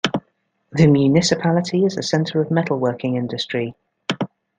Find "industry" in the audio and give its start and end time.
3.19-3.75